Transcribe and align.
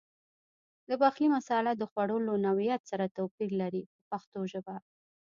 د 0.89 0.91
پخلي 1.01 1.27
مساله 1.35 1.71
د 1.75 1.83
خوړو 1.91 2.17
له 2.27 2.33
نوعیت 2.45 2.81
سره 2.91 3.13
توپیر 3.17 3.49
لري 3.61 3.83
په 3.87 3.93
پښتو 4.11 4.39
ژبه. 4.51 4.75